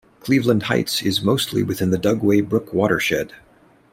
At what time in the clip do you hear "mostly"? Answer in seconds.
1.21-1.61